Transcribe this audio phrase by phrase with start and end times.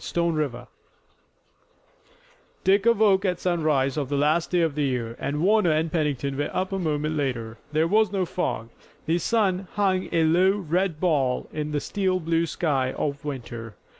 [0.03, 0.65] STONE RIVER
[2.63, 6.35] Dick awoke at sunrise of the last day of the year, and Warner and Pennington
[6.37, 7.59] were up a moment later.
[7.71, 8.69] There was no fog.
[9.05, 13.75] The sun hung a low, red ball in the steel blue sky of winter.